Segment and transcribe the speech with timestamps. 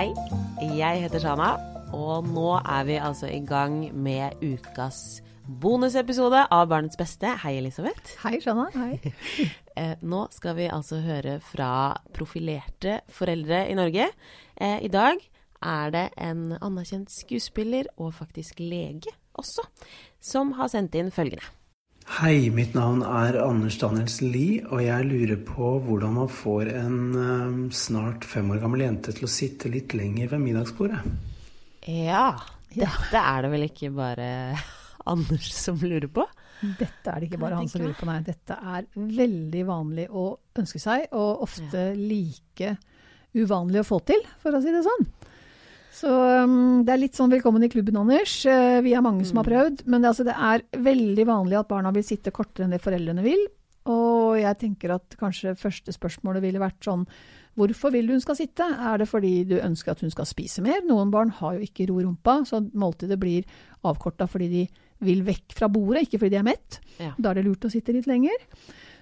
[0.00, 1.50] Jeg heter Shana,
[1.92, 5.20] og nå er vi altså i gang med ukas
[5.60, 7.34] bonusepisode av Barnets beste.
[7.42, 8.14] Hei, Elisabeth.
[8.22, 8.70] Hei, Shana.
[8.76, 8.96] Hei.
[9.80, 14.08] Eh, nå skal vi altså høre fra profilerte foreldre i Norge.
[14.60, 15.22] Eh, I dag
[15.62, 19.64] er det en anerkjent skuespiller, og faktisk lege også,
[20.20, 21.46] som har sendt inn følgende.
[22.08, 26.98] Hei, mitt navn er Anders Danielsen Lie, og jeg lurer på hvordan man får en
[27.12, 31.00] eh, snart fem år gammel jente til å sitte litt lenger ved middagsbordet.
[31.88, 32.32] Ja,
[32.72, 34.28] dette er det vel ikke bare
[35.10, 36.26] Anders som lurer på?
[36.60, 38.18] Dette er det ikke bare han som lurer på, nei.
[38.24, 40.26] Dette er veldig vanlig å
[40.60, 42.74] ønske seg, og ofte like
[43.36, 45.08] uvanlig å få til, for å si det sånn.
[46.00, 48.38] Så um, det er litt sånn velkommen i klubben, Anders.
[48.48, 49.50] Uh, vi er mange som har Mm.
[49.52, 49.82] prøvd.
[49.86, 53.24] Men det, altså, det er veldig vanlig at barna vil sitte kortere enn det foreldrene
[53.26, 53.42] vil.
[53.90, 57.06] Og jeg tenker at kanskje første spørsmålet ville vært sånn
[57.58, 58.62] Hvorfor vil du hun skal sitte?
[58.62, 60.80] Er det fordi du ønsker at hun skal spise mer?
[60.86, 63.44] Noen barn har jo ikke ro rumpa, så måltidet blir
[63.84, 64.62] avkorta fordi de
[65.04, 66.78] vil vekk fra bordet, ikke fordi de er mett.
[67.02, 67.10] Ja.
[67.18, 68.38] Da er det lurt å sitte litt lenger.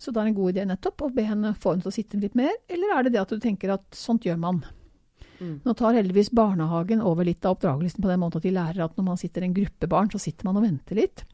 [0.00, 1.94] Så da er det en god idé nettopp å be henne få henne til å
[1.94, 2.50] sitte litt mer.
[2.72, 4.64] Eller er det det at du tenker at sånt gjør man?
[5.40, 5.54] Mm.
[5.64, 8.98] Nå tar heldigvis barnehagen over litt av oppdragelsen på den måten at de lærer at
[8.98, 11.24] når man sitter en gruppe barn, så sitter man og venter litt.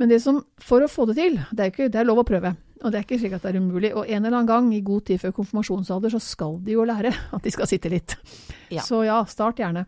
[0.00, 2.26] Men det som, for å få det til, det er, ikke, det er lov å
[2.26, 2.54] prøve.
[2.80, 3.90] Og det er ikke slik at det er umulig.
[3.92, 7.12] Og en eller annen gang i god tid før konfirmasjonsalder, så skal de jo lære
[7.36, 8.16] at de skal sitte litt.
[8.72, 8.84] Ja.
[8.86, 9.84] Så ja, start gjerne.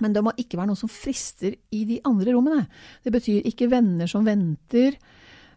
[0.00, 2.64] Men det må ikke være noe som frister i de andre rommene.
[3.04, 4.96] Det betyr ikke venner som venter,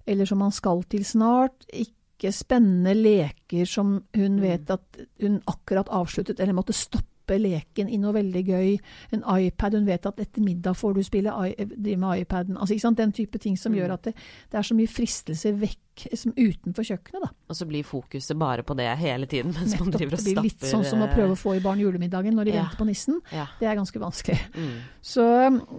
[0.04, 1.64] eller som man skal til snart.
[1.72, 7.96] Ikke spennende leker som hun vet at hun akkurat avsluttet, eller måtte stoppe leken i
[7.98, 8.80] noe veldig gøy.
[9.14, 12.58] En iPad, hun vet at etter middag får du spille i- med iPaden.
[12.58, 12.98] Altså, ikke sant?
[12.98, 13.80] Den type ting som Mm.
[13.80, 14.14] gjør at det,
[14.52, 17.22] det er så mye fristelser vekk som utenfor kjøkkenet.
[17.22, 17.30] da.
[17.50, 20.44] Og så blir fokuset bare på det hele tiden, mens man driver og Det blir
[20.44, 22.64] litt sånn som å prøve å få i barn julemiddagen når de Ja.
[22.64, 23.22] venter på nissen.
[23.32, 23.48] eh, Ja.
[23.58, 24.40] Det er ganske vanskelig.
[24.54, 24.80] Mm.
[25.02, 25.24] Så,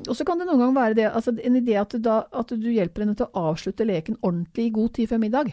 [0.09, 2.47] og så kan det noen gang være det, altså en idé at du, da, at
[2.49, 5.53] du hjelper henne til å avslutte leken ordentlig i god tid før middag.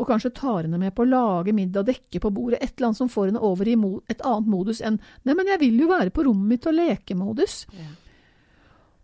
[0.00, 3.00] Og kanskje tar henne med på å lage middag, dekke på bordet, et eller annet
[3.02, 3.76] som får henne over i
[4.08, 7.66] et annet modus enn 'nei, men jeg vil jo være på rommet mitt og leke'-modus.
[7.76, 7.90] Ja.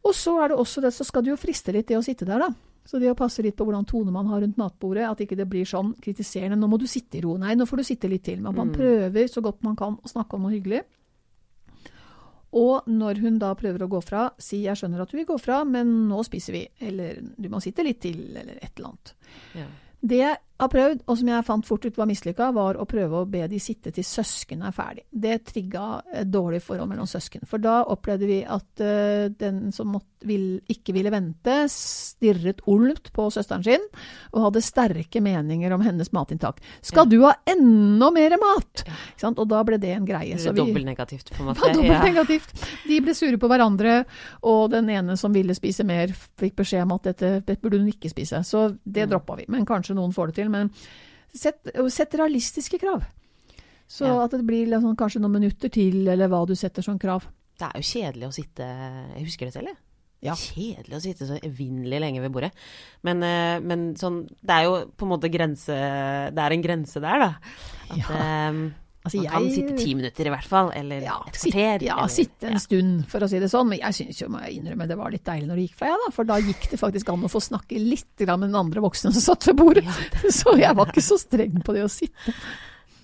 [0.07, 2.25] Og så er det også det, så skal det jo friste litt det å sitte
[2.25, 2.49] der, da.
[2.87, 5.49] Så det å passe litt på hvordan tone man har rundt matbordet, at ikke det
[5.51, 8.23] blir sånn kritiserende 'nå må du sitte i ro', nei, nå får du sitte litt
[8.25, 8.41] til.
[8.41, 8.75] Men man Mm.
[8.75, 10.83] prøver så godt man kan å snakke om noe hyggelig.
[12.57, 15.39] Og når hun da prøver å gå fra, si 'jeg skjønner at du vil gå
[15.41, 19.15] fra, men nå spiser vi', eller 'du må sitte litt til', eller et eller annet.
[19.55, 19.67] Ja.
[20.07, 23.27] Det har prøvd, og som jeg fant fort ut var mislykka, var å prøve å
[23.29, 25.03] be de sitte til søsknene er ferdig.
[25.13, 27.43] Det trigga et dårlig forhold mellom søsken.
[27.47, 33.11] For da opplevde vi at uh, den som måtte, vil, ikke ville vente, stirret olmt
[33.15, 33.85] på søsteren sin
[34.33, 36.59] og hadde sterke meninger om hennes matinntak.
[36.83, 37.11] Skal Ja.
[37.11, 38.83] du ha enda mer mat?
[39.23, 39.31] Ja.
[39.37, 40.37] Og da ble det en greie.
[40.41, 41.61] Det dobbeltnegativt, på en måte.
[41.61, 42.65] var dobbelt negativt.
[42.89, 44.05] De ble sure på hverandre,
[44.43, 46.09] og den ene som ville spise mer,
[46.41, 48.41] fikk beskjed om at dette burde hun ikke spise.
[48.43, 49.11] Så det Mm.
[49.13, 49.45] droppa vi.
[49.49, 50.46] Men kanskje noen får det til.
[50.53, 50.71] Men
[51.35, 51.61] sett,
[51.93, 53.05] sett realistiske krav.
[53.89, 54.25] Så Ja.
[54.25, 57.23] at det blir liksom kanskje noen minutter til, eller hva du setter som krav.
[57.59, 58.65] Det er jo kjedelig å sitte
[59.17, 59.77] Jeg husker det selv, jeg.
[60.23, 60.33] Ja.
[60.35, 62.51] Kjedelig å sitte så evinnelig lenge ved bordet.
[63.05, 65.67] Men, eh, men sånn Det er jo på en måte grense
[66.35, 67.35] Det er en grense der, da.
[67.91, 68.71] At Ja.
[69.07, 70.73] Altså, man kan sitte ti minutter i hvert fall.
[70.77, 71.85] Eller Ja, et kvarter.
[71.87, 72.63] ja, eller, sitte en ja.
[72.67, 73.71] stund, for å si det sånn.
[73.71, 75.91] Men jeg syns jo, må jeg innrømme, det var litt deilig når det gikk fra,
[75.93, 76.13] jeg, da.
[76.19, 79.15] For da gikk det faktisk an å få snakke litt grann med den andre voksne
[79.15, 79.85] som satt ved bordet.
[79.87, 82.35] Ja, Så jeg var ikke så streng på det å sitte.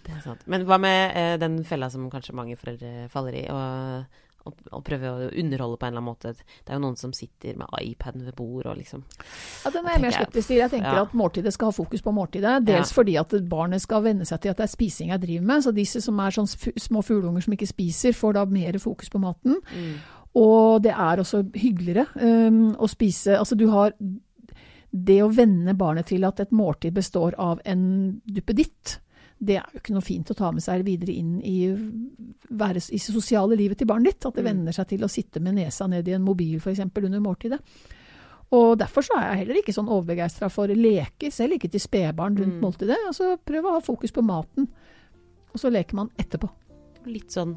[0.02, 0.42] Det sant.
[0.50, 4.84] Men hva med eh, den fella som kanskje mange foreldre faller i, og, og, og
[4.84, 6.32] prøve å underholde på en eller annen måte?
[6.34, 9.04] Det er jo noen som sitter med iPaden ved bord og liksom
[9.64, 10.56] Ja, den er Jeg mer skeptisk til.
[10.62, 11.02] Jeg tenker Ja.
[11.06, 12.64] at måltidet skal ha fokus på måltidet.
[12.66, 12.94] Dels Ja.
[13.02, 15.62] fordi at barnet skal venne seg til at det er spising jeg driver med.
[15.62, 16.48] Så disse som er sånn
[16.78, 19.56] små fugleunger som ikke spiser, får da mer fokus på maten.
[20.34, 22.06] Og det er også hyggeligere
[22.48, 23.92] um, å spise Altså du har
[24.92, 28.98] Det å venne barnet til at et måltid består av en duppeditt,
[29.40, 31.72] det er jo ikke noe fint å ta med seg videre inn i,
[32.50, 34.26] være, i sosiale livet til barnet ditt.
[34.26, 34.50] At det Mm.
[34.50, 36.80] venner seg til å sitte med nesa ned i en mobil f.eks.
[36.80, 37.58] under måltidet.
[38.52, 42.36] Og derfor så er jeg heller ikke sånn overbegeistra for leker, selv ikke til spedbarn
[42.36, 42.60] rundt Mm.
[42.60, 42.96] måltidet.
[43.06, 44.68] Altså prøv å ha fokus på maten,
[45.54, 46.50] og så leker man etterpå.
[47.06, 47.56] Litt sånn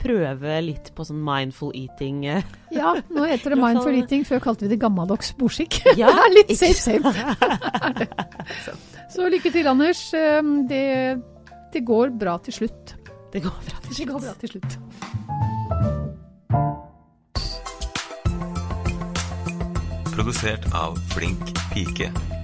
[0.00, 2.24] Prøve litt på sånn mindful eating.
[2.24, 2.42] eh.
[2.72, 5.82] Ja, nå heter det mindful eating, før kalte vi det gammeldags bordskikk.
[5.98, 8.08] Ja, det er litt safe, safe.
[9.10, 10.00] Så lykke til, Anders.
[10.14, 11.20] Um, Det,
[11.74, 12.94] det går bra til slutt.
[13.32, 14.24] Det går bra til Det går slutt.
[14.26, 14.78] bra til slutt.
[20.14, 22.39] Produsert av Flink pike.